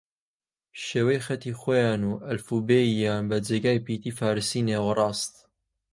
شێوەی 0.85 1.23
خەتی 1.25 1.57
خویان 1.59 2.01
و 2.05 2.13
ئەلفوبێ 2.27 2.81
یان 3.03 3.23
بە 3.29 3.37
جێگای 3.47 3.83
پیتی 3.85 4.11
فارسی 4.19 4.65
نێوەڕاست 4.67 5.33